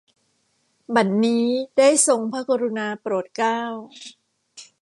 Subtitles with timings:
[0.95, 1.45] บัดนี้
[1.77, 3.61] ได้ทรงพระกรุณาโปรดเกล้า